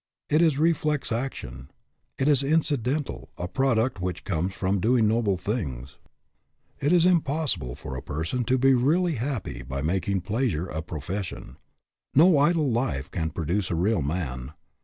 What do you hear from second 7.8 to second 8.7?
a person to